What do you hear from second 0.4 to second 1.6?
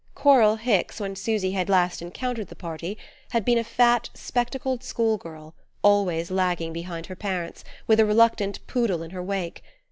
Hicks, when Susy